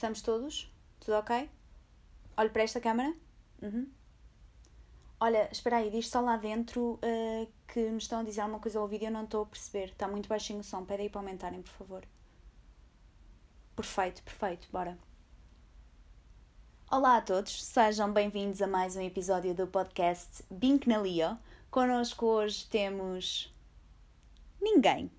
[0.00, 0.72] Estamos todos?
[0.98, 1.50] Tudo ok?
[2.38, 3.14] Olho para esta câmara.
[3.60, 3.86] Uhum.
[5.20, 8.78] Olha, espera aí, diz só lá dentro uh, que me estão a dizer alguma coisa
[8.78, 9.90] ao vídeo e eu não estou a perceber.
[9.90, 10.86] Está muito baixinho o som.
[10.86, 12.02] Pede aí para aumentarem, por favor.
[13.76, 14.68] Perfeito, perfeito.
[14.72, 14.98] Bora.
[16.90, 21.38] Olá a todos, sejam bem-vindos a mais um episódio do podcast Bink na Leo.
[21.70, 23.54] Connosco hoje temos.
[24.62, 25.10] ninguém.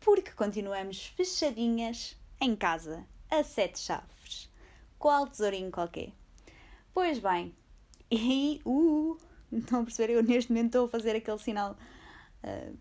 [0.00, 4.50] Porque continuamos fechadinhas em casa, a sete chaves.
[4.98, 6.12] Qual tesourinho qualquer?
[6.92, 7.54] Pois bem,
[8.10, 8.60] e.
[8.64, 9.16] Uh,
[9.52, 10.14] estão a perceber?
[10.14, 11.76] Eu neste momento estou a fazer aquele sinal,
[12.44, 12.76] uh,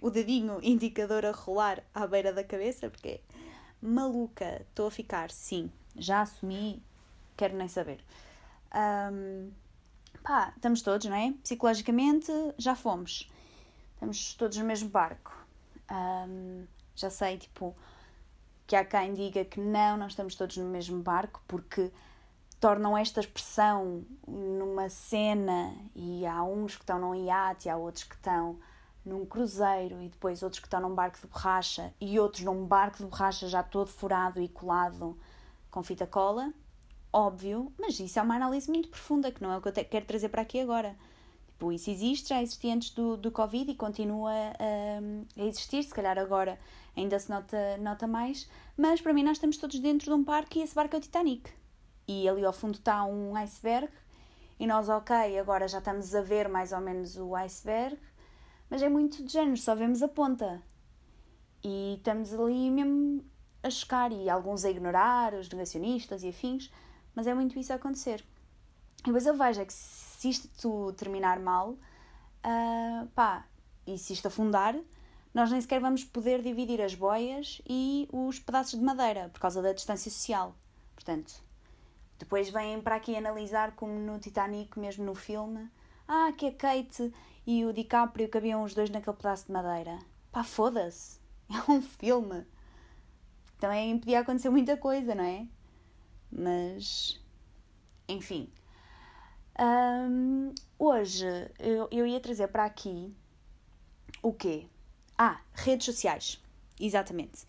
[0.00, 3.20] o dedinho indicador a rolar à beira da cabeça, porque
[3.80, 6.82] maluca, estou a ficar, sim, já assumi,
[7.36, 8.00] quero nem saber.
[8.74, 9.50] Um,
[10.22, 11.32] pá, estamos todos, não é?
[11.42, 13.30] Psicologicamente já fomos.
[13.94, 15.34] Estamos todos no mesmo barco.
[15.90, 17.74] Um, já sei, tipo,
[18.68, 21.90] que há quem diga que não, não estamos todos no mesmo barco, porque
[22.60, 28.14] tornam esta expressão numa cena e há uns que estão num iate há outros que
[28.14, 28.58] estão
[29.06, 32.98] num cruzeiro e depois outros que estão num barco de borracha e outros num barco
[32.98, 35.18] de borracha já todo furado e colado
[35.70, 36.52] com fita cola.
[37.10, 40.04] Óbvio, mas isso é uma análise muito profunda que não é o que eu quero
[40.04, 40.94] trazer para aqui agora.
[41.46, 45.94] Tipo, isso existe, já existia antes do, do Covid e continua a, a existir, se
[45.94, 46.58] calhar agora
[46.98, 50.58] ainda se nota, nota mais, mas para mim nós estamos todos dentro de um parque
[50.58, 51.50] e esse barco é o Titanic.
[52.06, 53.88] E ali ao fundo está um iceberg
[54.58, 57.96] e nós, ok, agora já estamos a ver mais ou menos o iceberg,
[58.68, 60.62] mas é muito de género, só vemos a ponta.
[61.62, 63.24] E estamos ali mesmo
[63.62, 66.72] a chocar e alguns a ignorar, os negacionistas e afins,
[67.14, 68.24] mas é muito isso a acontecer.
[69.00, 73.46] E depois eu vejo é que se isto terminar mal, uh, pá,
[73.86, 74.76] e se isto afundar,
[75.38, 79.62] nós nem sequer vamos poder dividir as boias e os pedaços de madeira por causa
[79.62, 80.52] da distância social.
[80.96, 81.32] Portanto,
[82.18, 85.70] depois vêm para aqui analisar, como no Titanic, mesmo no filme,
[86.08, 87.14] ah, que a Kate
[87.46, 90.00] e o DiCaprio cabiam os dois naquele pedaço de madeira.
[90.32, 91.20] Pá, foda-se!
[91.48, 92.44] É um filme!
[93.60, 95.46] Também podia acontecer muita coisa, não é?
[96.32, 97.22] Mas.
[98.08, 98.52] Enfim.
[99.56, 101.26] Um, hoje
[101.60, 103.14] eu, eu ia trazer para aqui
[104.20, 104.68] o quê?
[105.18, 106.40] Ah, redes sociais.
[106.80, 107.42] Exatamente.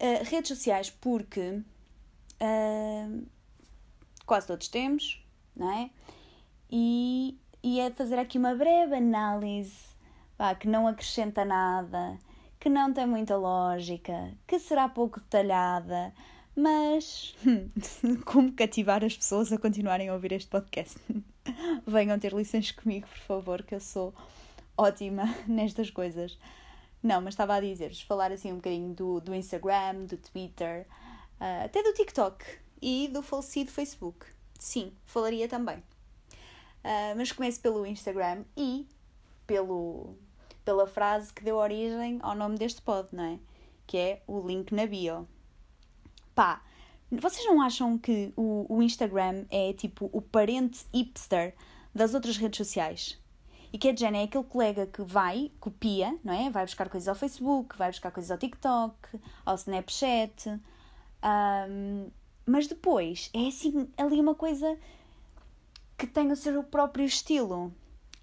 [0.00, 1.60] Uh, redes sociais porque
[2.40, 3.26] uh,
[4.24, 5.22] quase todos temos,
[5.54, 5.90] não é?
[6.70, 9.96] E, e é fazer aqui uma breve análise
[10.36, 12.18] pá, que não acrescenta nada,
[12.58, 16.12] que não tem muita lógica, que será pouco detalhada,
[16.54, 17.34] mas
[18.24, 20.98] como cativar as pessoas a continuarem a ouvir este podcast?
[21.86, 24.14] Venham ter lições comigo, por favor, que eu sou
[24.76, 26.38] ótima nestas coisas.
[27.06, 30.88] Não, mas estava a dizer-vos, falar assim um bocadinho do, do Instagram, do Twitter,
[31.40, 32.44] uh, até do TikTok
[32.82, 34.26] e do falecido Facebook.
[34.58, 35.76] Sim, falaria também.
[35.76, 38.88] Uh, mas começo pelo Instagram e
[39.46, 40.16] pelo,
[40.64, 43.38] pela frase que deu origem ao nome deste pod, não é?
[43.86, 45.28] Que é o link na bio.
[46.34, 46.60] Pá,
[47.08, 51.54] vocês não acham que o, o Instagram é tipo o parente hipster
[51.94, 53.16] das outras redes sociais?
[53.72, 56.50] E que a Jen é aquele colega que vai, copia, não é?
[56.50, 58.94] Vai buscar coisas ao Facebook, vai buscar coisas ao TikTok,
[59.44, 60.48] ao Snapchat.
[60.48, 62.10] Um,
[62.46, 64.78] mas depois é assim, ali uma coisa
[65.98, 67.72] que tem o seu próprio estilo.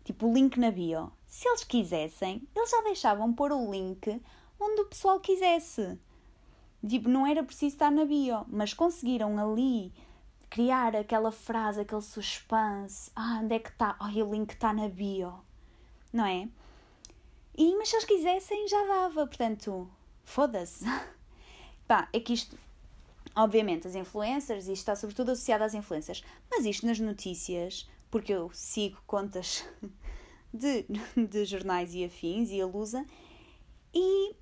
[0.04, 1.12] Tipo o link na bio.
[1.28, 4.22] Se eles quisessem, eles já deixavam pôr o link
[4.60, 5.98] onde o pessoal quisesse.
[6.88, 9.94] Tipo, não era preciso estar na bio, mas conseguiram ali
[10.54, 13.10] criar aquela frase, aquele suspense.
[13.16, 13.96] Ah, onde é que está?
[14.00, 15.34] Olha, o link está na bio.
[16.14, 16.48] Não é?
[17.58, 19.26] E, mas se eles quisessem, já dava.
[19.26, 19.90] Portanto,
[20.24, 20.86] foda-se.
[21.88, 22.56] Pá, é que isto,
[23.36, 28.52] obviamente, as influencers, isto está sobretudo associado às influências, mas isto nas notícias, porque eu
[28.54, 29.68] sigo contas
[30.54, 30.86] de,
[31.18, 33.04] de jornais e afins e a Lusa,
[33.92, 34.36] e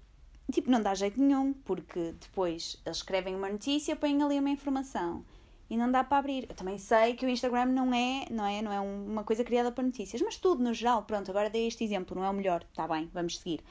[0.51, 5.23] tipo, não dá jeito nenhum, porque depois eles escrevem uma notícia, põem ali uma informação
[5.71, 6.45] e não dá para abrir.
[6.49, 9.71] Eu também sei que o Instagram não é, não é, não é uma coisa criada
[9.71, 12.65] para notícias, mas tudo no geral, pronto, agora dei este exemplo, não é o melhor,
[12.69, 13.63] está bem, vamos seguir.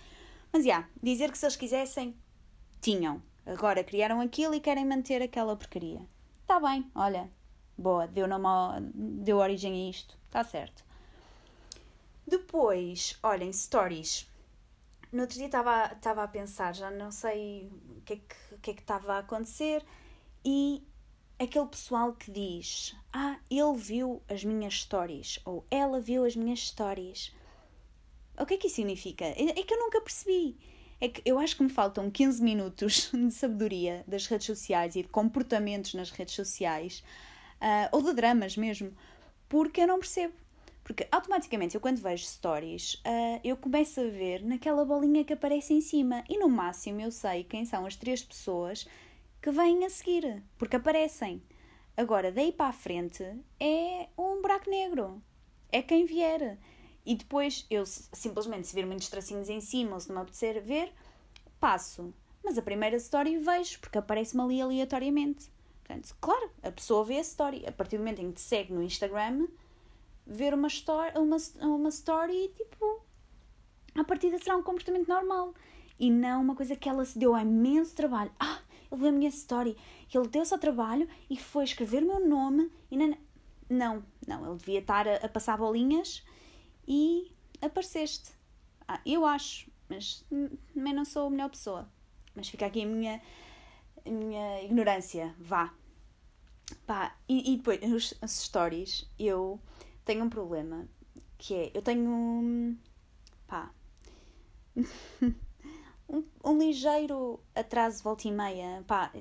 [0.50, 2.17] Mas já, yeah, dizer que se eles quisessem,
[2.81, 3.23] tinham.
[3.44, 6.00] Agora criaram aquilo e querem manter aquela porcaria.
[6.41, 7.31] Está bem, olha,
[7.76, 10.82] boa, deu, nome ao, deu origem a isto, está certo.
[12.26, 14.26] Depois, olhem, stories.
[15.12, 18.75] No outro dia estava a pensar, já não sei o que é que, que, é
[18.75, 19.85] que estava a acontecer,
[20.43, 20.82] e
[21.40, 26.60] aquele pessoal que diz: Ah, ele viu as minhas stories ou ela viu as minhas
[26.60, 27.34] stories.
[28.38, 29.25] O que é que isso significa?
[29.25, 30.56] É, é que eu nunca percebi.
[31.00, 35.02] é que eu acho que me faltam 15 minutos de sabedoria das redes sociais e
[35.02, 37.02] de comportamentos nas redes sociais,
[37.60, 38.93] uh, ou de dramas mesmo,
[39.48, 40.34] porque eu não percebo.
[40.84, 45.72] Porque automaticamente eu quando vejo stories, uh, eu começo a ver naquela bolinha que aparece
[45.72, 48.86] em cima e no máximo eu sei quem são as três pessoas
[49.40, 51.42] que vêm a seguir, porque aparecem.
[51.96, 53.25] Agora, daí para a frente
[53.58, 55.22] é um buraco negro.
[55.72, 56.58] É quem vier.
[57.04, 60.60] E depois eu simplesmente, se vir muitos tracinhos em cima ou se não me apetecer
[60.62, 60.92] ver,
[61.58, 62.12] passo.
[62.42, 65.50] Mas a primeira story vejo, porque aparece-me ali aleatoriamente.
[65.84, 67.64] Portanto, claro, a pessoa vê a story.
[67.66, 69.46] A partir do momento em que te segue no Instagram,
[70.26, 73.02] ver uma story, uma, uma story tipo.
[73.94, 75.54] A partida será um comportamento normal.
[75.98, 78.31] E não uma coisa que ela se deu a imenso trabalho.
[78.38, 78.60] Ah,
[78.90, 79.76] ele viu a minha story.
[80.12, 82.70] Ele deu-se ao trabalho e foi escrever o meu nome.
[82.90, 83.16] E não,
[83.69, 84.46] não, não.
[84.46, 86.25] Ele devia estar a, a passar bolinhas
[86.87, 87.31] e
[87.62, 88.32] apareceste.
[88.87, 90.25] Ah, eu acho, mas
[90.75, 91.88] também não sou a melhor pessoa.
[92.34, 93.22] Mas fica aqui a minha,
[94.04, 95.72] a minha ignorância, vá.
[96.86, 99.60] Pá, e, e depois, as stories, eu
[100.04, 100.88] tenho um problema,
[101.36, 102.76] que é, eu tenho,
[103.46, 103.72] pá,
[106.10, 109.12] um, um ligeiro atraso volta e meia, pá,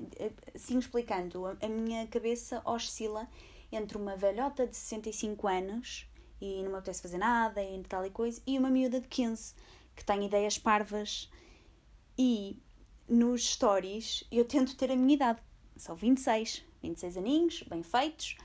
[0.54, 3.28] assim explicando, a, a minha cabeça oscila
[3.70, 6.06] entre uma velhota de 65 anos
[6.40, 9.54] e não me apetece fazer nada e tal e coisa, e uma miúda de 15
[9.94, 11.30] que tem ideias parvas
[12.18, 12.60] e
[13.08, 15.40] nos stories eu tento ter a minha idade,
[15.76, 18.36] são 26, 26 aninhos, bem feitos,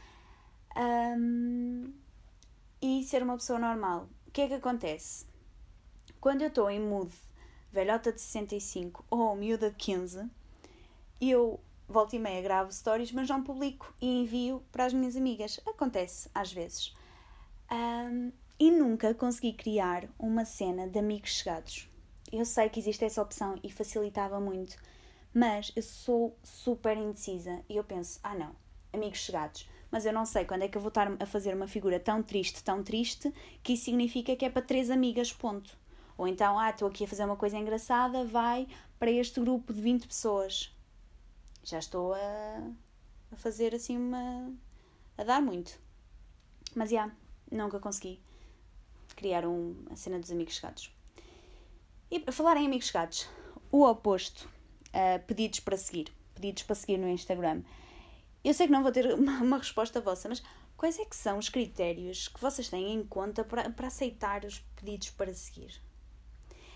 [0.77, 1.91] um,
[2.81, 4.07] e ser uma pessoa normal.
[4.27, 5.25] O que é que acontece?
[6.19, 7.11] Quando eu estou em mood
[7.75, 10.29] velhota de 65 ou miúda de 15,
[11.19, 15.59] eu volto e meia gravo stories, mas não publico e envio para as minhas amigas.
[15.65, 16.95] Acontece às vezes.
[17.69, 21.89] Um, e nunca consegui criar uma cena de amigos chegados.
[22.31, 24.77] Eu sei que existe essa opção e facilitava muito,
[25.33, 28.55] mas eu sou super indecisa e eu penso: ah, não,
[28.93, 29.69] amigos chegados.
[29.91, 32.23] Mas eu não sei quando é que eu vou estar a fazer uma figura tão
[32.23, 35.77] triste, tão triste, que isso significa que é para três amigas, ponto.
[36.17, 38.67] Ou então, ah, estou aqui a fazer uma coisa engraçada, vai
[38.97, 40.73] para este grupo de 20 pessoas.
[41.63, 42.71] Já estou a,
[43.31, 44.51] a fazer assim uma.
[45.17, 45.77] a dar muito.
[46.75, 47.15] Mas já, yeah,
[47.51, 48.19] nunca consegui
[49.15, 50.91] criar um, a cena dos amigos chegados.
[52.11, 53.27] E para falar em amigos chegados,
[53.71, 54.47] o oposto,
[54.89, 57.61] uh, pedidos para seguir, pedidos para seguir no Instagram.
[58.43, 60.43] Eu sei que não vou ter uma, uma, resposta vossa, mas
[60.77, 64.59] quais é que são os critérios que vocês têm em conta para, para aceitar os
[64.75, 65.81] pedidos para seguir?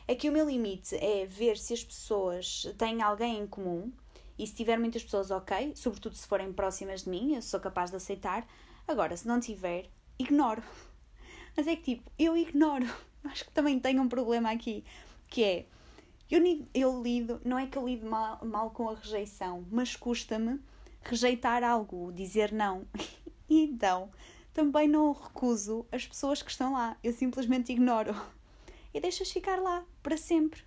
[0.10, 3.92] É que o meu limite é ver se as pessoas têm alguém em comum
[4.40, 7.92] e se tiver muitas pessoas, ok, sobretudo se forem próximas de mim, eu sou capaz
[7.92, 8.44] de aceitar.
[8.88, 10.64] Agora, se não tiver, ignoro.
[11.56, 12.88] Mas é que tipo, eu ignoro.
[13.24, 14.84] Acho que também tenho um problema aqui,
[15.28, 15.66] que é
[16.28, 16.42] eu,
[16.74, 20.60] eu lido, não é que eu lido mal, mal com a rejeição, mas custa-me
[21.04, 22.88] rejeitar algo, dizer não.
[23.48, 24.12] E então,
[24.54, 28.16] também não recuso as pessoas que estão lá, eu simplesmente ignoro
[28.94, 30.64] e deixas ficar lá para sempre.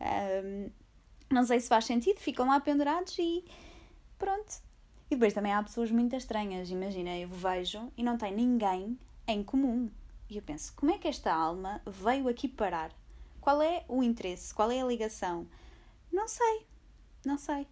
[0.00, 0.70] Um,
[1.30, 3.44] não sei se faz sentido, ficam lá pendurados e
[4.18, 4.62] pronto.
[5.10, 9.42] E depois também há pessoas muito estranhas, imagina, eu vejo e não tem ninguém em
[9.42, 9.90] comum.
[10.28, 12.92] E eu penso, como é que esta alma veio aqui parar?
[13.40, 14.54] Qual é o interesse?
[14.54, 15.46] Qual é a ligação?
[16.12, 16.66] Não sei,
[17.24, 17.66] não sei.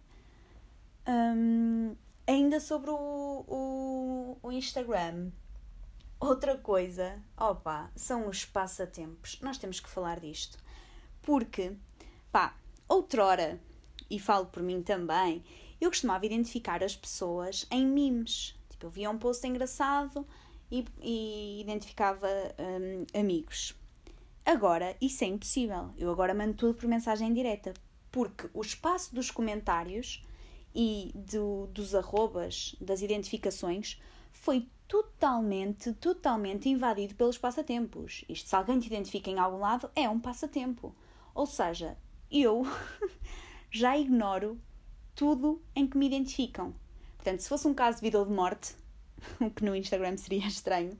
[1.07, 2.95] Um, ainda sobre o,
[3.47, 5.31] o, o, Instagram,
[6.19, 9.39] outra coisa, opa, são os passatempos.
[9.41, 10.57] Nós temos que falar disto.
[11.21, 11.73] Porque,
[12.31, 12.55] pá,
[12.87, 13.59] outrora,
[14.09, 15.43] e falo por mim também,
[15.79, 18.55] eu costumava identificar as pessoas em memes.
[18.69, 20.25] Tipo, eu via um post engraçado
[20.71, 22.27] e, e identificava
[22.59, 23.75] um, amigos.
[24.45, 25.91] Agora, isso é impossível.
[25.97, 27.73] Eu agora mando tudo por mensagem direta.
[28.11, 30.23] Porque o espaço dos comentários
[30.73, 34.01] e do, dos arrobas, das identificações,
[34.41, 38.23] foi totalmente, totalmente invadido pelos passatempos.
[38.29, 40.95] Isto, se alguém te identifica em algum lado, é um passatempo.
[41.35, 41.97] Ou seja,
[42.31, 42.63] eu
[43.69, 44.59] já ignoro
[45.13, 46.73] tudo em que me identificam.
[47.17, 48.75] Portanto, se fosse um caso de vida ou de morte,
[49.41, 50.97] o que no Instagram seria estranho,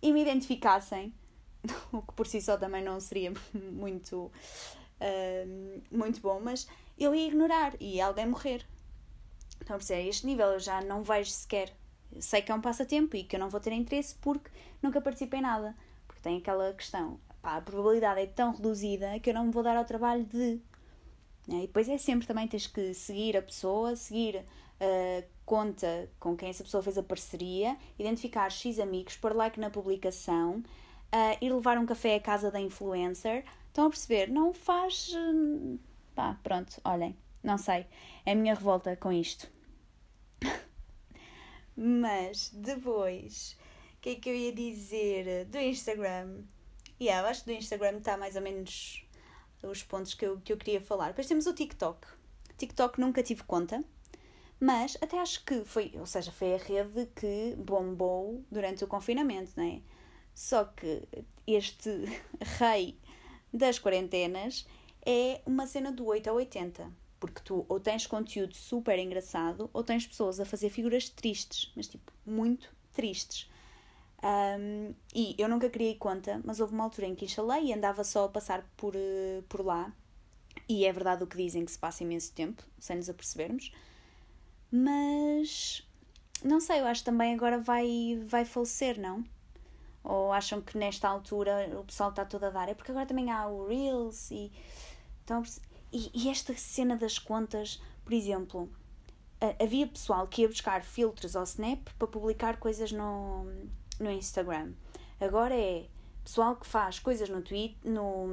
[0.00, 1.12] e me identificassem,
[1.90, 3.32] o que por si só também não seria
[3.72, 4.30] muito,
[5.00, 8.64] uh, muito bom, mas eu ia ignorar e alguém morrer.
[9.60, 11.74] Então, a este nível eu já não vejo sequer.
[12.20, 14.50] Sei que é um passatempo e que eu não vou ter interesse porque
[14.82, 15.74] nunca participei em nada.
[16.06, 19.62] Porque tem aquela questão, pá, a probabilidade é tão reduzida que eu não me vou
[19.62, 20.60] dar ao trabalho de.
[21.46, 21.58] Né?
[21.58, 26.48] E depois é sempre também tens que seguir a pessoa, seguir uh, conta com quem
[26.48, 30.62] essa pessoa fez a parceria, identificar X amigos, pôr like na publicação,
[31.40, 33.44] ir levar um café à casa da influencer,
[33.74, 34.28] Estão a perceber?
[34.28, 35.12] Não faz.
[35.16, 35.80] hum,
[36.14, 37.86] Pá, pronto, olhem, não sei.
[38.24, 39.50] É a minha revolta com isto.
[41.76, 43.56] Mas depois,
[43.96, 46.42] o que é que eu ia dizer do Instagram?
[47.00, 49.04] Yeah, eu acho que do Instagram está mais ou menos
[49.62, 51.08] os pontos que eu, que eu queria falar.
[51.08, 52.06] Depois temos o TikTok.
[52.56, 53.82] TikTok nunca tive conta,
[54.60, 59.52] mas até acho que foi, ou seja, foi a rede que bombou durante o confinamento,
[59.56, 59.80] não é?
[60.34, 61.02] Só que
[61.46, 61.90] este
[62.58, 62.98] rei
[63.52, 64.66] das quarentenas
[65.04, 67.03] é uma cena do 8 a 80.
[67.24, 71.88] Porque tu ou tens conteúdo super engraçado ou tens pessoas a fazer figuras tristes, mas
[71.88, 73.50] tipo, muito tristes.
[74.22, 78.04] Um, e eu nunca criei conta, mas houve uma altura em que instalei e andava
[78.04, 79.90] só a passar por, eh, por lá.
[80.68, 83.72] E é verdade o que dizem que se passa imenso tempo, sem nos apercebermos.
[84.70, 85.82] Mas
[86.44, 89.24] não sei, eu acho que também agora vai, vai falecer, não?
[90.02, 92.68] Ou acham que nesta altura o pessoal está todo a dar?
[92.68, 94.52] É porque agora também há o Reels e.
[95.24, 95.42] Então,
[95.94, 98.70] e, e esta cena das contas, por exemplo,
[99.62, 103.44] havia pessoal que ia buscar filtros ao Snap para publicar coisas no,
[104.00, 104.72] no Instagram.
[105.20, 105.88] Agora é
[106.24, 108.26] pessoal que faz coisas no, tweet, no,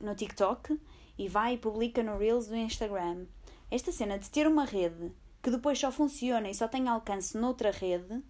[0.00, 0.80] no TikTok
[1.18, 3.26] e vai e publica no Reels do Instagram.
[3.70, 7.70] Esta cena de ter uma rede que depois só funciona e só tem alcance noutra
[7.70, 8.22] rede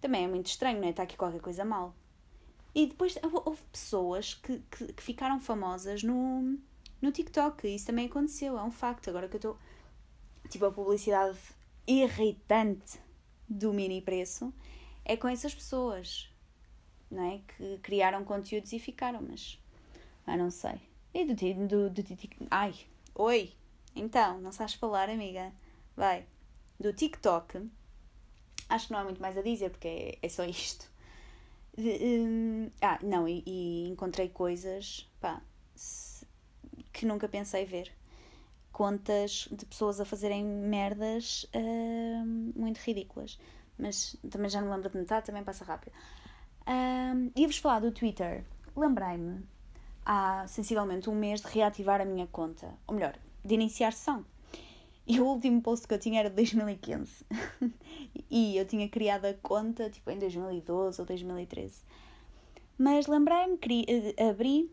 [0.00, 0.90] também é muito estranho, não é?
[0.90, 1.94] Está aqui qualquer coisa mal.
[2.74, 6.58] E depois hou- houve pessoas que, que, que ficaram famosas no,
[7.04, 7.68] no TikTok.
[7.68, 9.08] Isso também aconteceu, é um facto.
[9.08, 9.58] Agora que eu estou.
[10.48, 11.38] Tipo, a publicidade
[11.86, 12.98] irritante
[13.48, 14.52] do mini preço
[15.04, 16.30] é com essas pessoas,
[17.10, 17.40] não é?
[17.56, 19.60] Que criaram conteúdos e ficaram, mas.
[20.26, 20.80] Ah, não sei.
[21.12, 21.34] E do,
[21.66, 22.46] do, do, TikTok.
[22.50, 22.74] Ai,
[23.14, 23.52] oi!
[23.94, 25.52] Então, não sabes falar, amiga?
[25.96, 26.26] Vai.
[26.80, 27.70] Do TikTok,
[28.68, 30.90] acho que não há muito mais a dizer, porque é, é só isto.
[31.76, 35.42] De, hum, ah, não, e, e encontrei coisas, pá,
[36.94, 37.92] que nunca pensei ver.
[38.72, 43.38] Contas de pessoas a fazerem merdas hum, muito ridículas.
[43.76, 45.92] Mas também já não lembro de metade, também passa rápido.
[46.66, 48.44] Um, Ia-vos falar do Twitter.
[48.76, 49.44] Lembrei-me
[50.06, 52.72] há sensivelmente um mês de reativar a minha conta.
[52.86, 54.24] Ou melhor, de iniciar sessão.
[55.06, 57.26] E o último post que eu tinha era de 2015.
[58.30, 61.82] e eu tinha criado a conta tipo em 2012 ou 2013.
[62.78, 64.70] Mas lembrei-me, eh, abri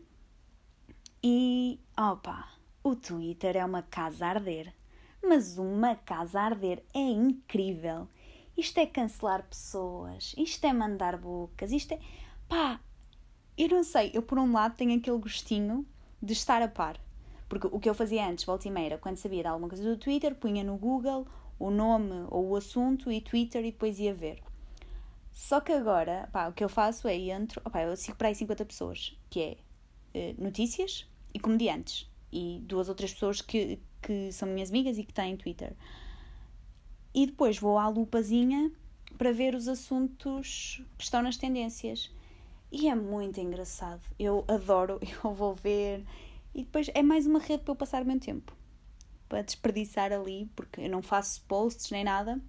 [1.22, 1.78] e.
[1.96, 2.48] Opa!
[2.82, 4.74] O Twitter é uma casa a arder.
[5.22, 8.08] Mas uma casa a arder é incrível.
[8.56, 12.00] Isto é cancelar pessoas, isto é mandar bocas, isto é.
[12.48, 12.80] pá!
[13.56, 15.86] Eu não sei, eu por um lado tenho aquele gostinho
[16.20, 16.98] de estar a par.
[17.48, 19.96] Porque o que eu fazia antes, volta e meia, quando sabia de alguma coisa do
[19.96, 21.26] Twitter, punha no Google
[21.58, 24.42] o nome ou o assunto e Twitter e depois ia ver.
[25.32, 28.34] Só que agora, pá, o que eu faço é entro, opá, eu sigo para aí
[28.34, 29.56] 50 pessoas, que é
[30.14, 32.10] eh, notícias e comediantes.
[32.32, 35.74] E duas ou três pessoas que, que são minhas amigas e que têm Twitter.
[37.14, 38.72] E depois vou à lupazinha
[39.18, 42.10] para ver os assuntos que estão nas tendências.
[42.70, 44.00] E é muito engraçado.
[44.18, 46.04] Eu adoro, eu vou ver.
[46.54, 48.56] E depois é mais uma rede para eu passar o meu tempo.
[49.28, 52.40] Para desperdiçar ali, porque eu não faço posts nem nada.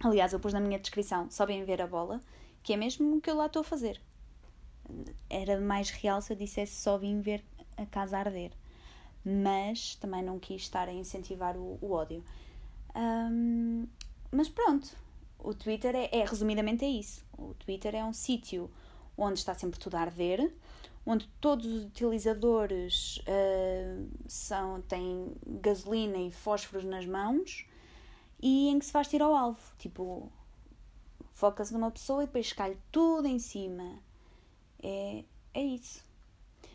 [0.00, 2.20] Aliás, eu pus na minha descrição, só bem ver a bola,
[2.62, 4.00] que é mesmo o que eu lá estou a fazer.
[5.30, 7.44] Era mais real se eu dissesse só vim ver
[7.76, 8.52] a casa arder.
[9.24, 12.22] Mas também não quis estar a incentivar o, o ódio.
[12.94, 13.86] Ahm,
[14.30, 14.88] mas pronto,
[15.38, 17.24] o Twitter é, é, resumidamente é isso.
[17.36, 18.70] O Twitter é um sítio
[19.16, 20.52] onde está sempre tudo a arder,
[21.06, 27.66] onde todos os utilizadores ah, são, têm gasolina e fósforos nas mãos
[28.40, 29.60] e em que se faz tiro ao alvo.
[29.78, 30.32] Tipo,
[31.34, 33.98] foca-se numa pessoa e depois cai tudo em cima.
[34.82, 36.04] É, é isso.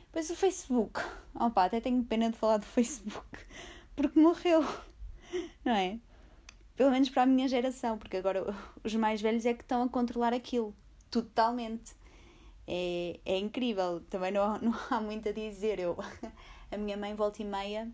[0.10, 1.00] Depois o Facebook.
[1.36, 3.46] Opa, até tenho pena de falar do Facebook.
[3.96, 4.62] Porque morreu.
[5.63, 6.00] Não é?
[6.75, 7.96] Pelo menos para a minha geração.
[7.98, 8.44] Porque agora
[8.84, 10.75] os mais velhos é que estão a controlar aquilo.
[11.12, 11.96] Totalmente.
[12.66, 14.01] É, é incrível.
[14.10, 15.80] Também não, não há muito a dizer.
[15.80, 15.96] Eu,
[16.72, 17.88] a minha mãe, volta e meia,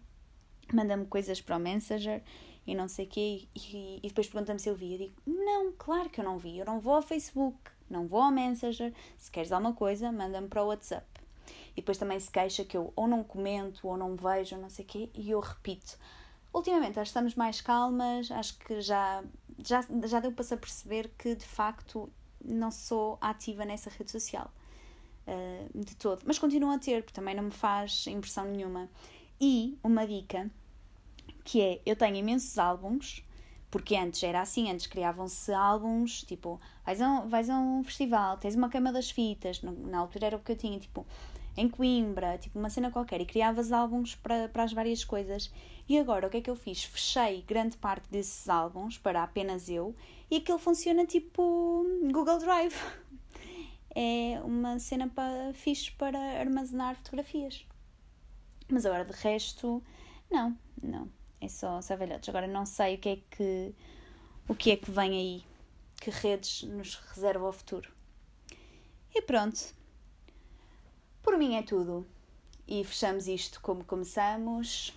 [0.73, 2.23] manda-me coisas para o Messenger
[2.65, 3.47] e não sei o quê.
[3.53, 4.93] E, e depois pergunta-me se eu vi.
[4.93, 6.59] Eu digo, não, claro que eu não vi.
[6.59, 7.59] Eu não vou ao Facebook.
[7.89, 8.93] Não vou ao Messenger.
[9.17, 11.05] Se queres alguma coisa, manda-me para o WhatsApp.
[11.75, 14.85] E depois também se queixa que eu ou não comento ou não vejo, não sei
[14.85, 15.97] o quê, e eu repito.
[16.53, 19.23] Ultimamente, acho que estamos mais calmas, acho que já,
[19.57, 22.09] já, já deu para se aperceber que de facto
[22.43, 24.49] não sou ativa nessa rede social
[25.27, 26.21] uh, de todo.
[26.25, 28.89] Mas continuo a ter, porque também não me faz impressão nenhuma.
[29.39, 30.49] E uma dica
[31.43, 33.23] que é: eu tenho imensos álbuns,
[33.69, 38.37] porque antes era assim, antes criavam-se álbuns, tipo, vais a, um, vais a um festival,
[38.37, 41.05] tens uma cama das fitas, na altura era o que eu tinha, tipo,
[41.57, 45.51] em Coimbra, tipo uma cena qualquer, e criavas álbuns para, para as várias coisas.
[45.87, 46.83] E agora o que é que eu fiz?
[46.83, 49.95] Fechei grande parte desses álbuns para apenas eu
[50.29, 52.75] e aquilo funciona tipo Google Drive.
[53.97, 57.65] É uma cena para, fixe para armazenar fotografias.
[58.67, 59.81] Mas agora de resto,
[60.29, 61.09] não, não.
[61.39, 62.27] É só, só velhotes.
[62.27, 63.73] Agora não sei o que é que
[64.49, 65.43] o que é que vem aí,
[66.01, 67.89] que redes nos reserva ao futuro.
[69.13, 69.73] E pronto.
[71.25, 72.05] Por mim é tudo.
[72.67, 74.95] E fechamos isto como começamos.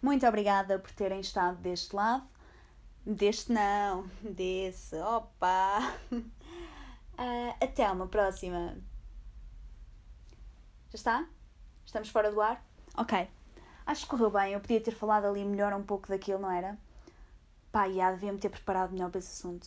[0.00, 2.24] Muito obrigada por terem estado deste lado.
[3.04, 4.94] Deste não, desse.
[4.94, 5.80] Opa!
[6.12, 8.78] Uh, até uma próxima.
[10.90, 11.28] Já está?
[11.84, 12.64] Estamos fora do ar?
[12.96, 13.28] Ok.
[13.84, 14.52] Acho que correu bem.
[14.52, 16.78] Eu podia ter falado ali melhor um pouco daquilo, não era?
[17.72, 19.66] Pá, já devia-me ter preparado melhor para esse assunto.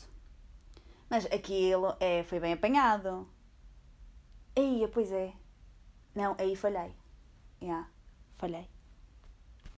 [1.10, 3.28] Mas aquilo é, foi bem apanhado.
[4.56, 5.34] Aí, pois é.
[6.16, 6.96] Não, aí falhei.
[7.62, 7.90] Yeah,
[8.38, 8.75] falhei.